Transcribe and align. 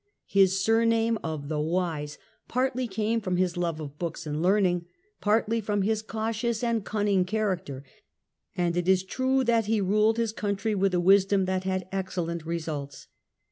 His 0.25 0.59
surname 0.59 1.19
of 1.23 1.47
"the 1.47 1.59
Wise" 1.59 2.17
partly 2.47 2.87
came 2.87 3.21
from 3.21 3.37
his 3.37 3.55
love 3.55 3.79
of 3.79 3.99
books 3.99 4.25
and 4.25 4.41
learning, 4.41 4.87
partly 5.19 5.61
from 5.61 5.83
his 5.83 6.01
cautious 6.01 6.63
and 6.63 6.83
cunning 6.83 7.23
char 7.23 7.55
acter; 7.55 7.83
and 8.57 8.75
it 8.75 8.87
is 8.89 9.03
true 9.03 9.43
that 9.43 9.67
he 9.67 9.79
ruled 9.79 10.17
his 10.17 10.33
country 10.33 10.73
with 10.73 10.95
a 10.95 10.99
wisdom 10.99 11.45
that 11.45 11.65
had 11.65 11.87
excellent 11.91 12.47
results. 12.47 13.09